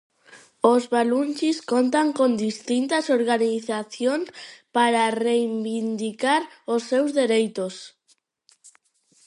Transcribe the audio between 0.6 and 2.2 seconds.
Os baluchis contan